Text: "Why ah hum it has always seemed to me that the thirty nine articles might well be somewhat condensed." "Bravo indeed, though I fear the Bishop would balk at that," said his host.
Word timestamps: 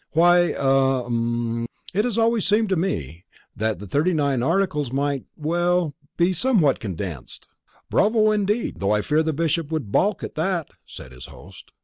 "Why 0.13 0.53
ah 0.55 1.03
hum 1.03 1.67
it 1.93 2.05
has 2.05 2.17
always 2.17 2.47
seemed 2.47 2.69
to 2.69 2.75
me 2.75 3.23
that 3.55 3.77
the 3.77 3.85
thirty 3.85 4.13
nine 4.13 4.41
articles 4.41 4.91
might 4.91 5.25
well 5.37 5.93
be 6.17 6.33
somewhat 6.33 6.79
condensed." 6.79 7.47
"Bravo 7.87 8.31
indeed, 8.31 8.79
though 8.79 8.93
I 8.93 9.03
fear 9.03 9.21
the 9.21 9.31
Bishop 9.31 9.71
would 9.71 9.91
balk 9.91 10.23
at 10.23 10.33
that," 10.33 10.69
said 10.87 11.11
his 11.11 11.27
host. 11.27 11.71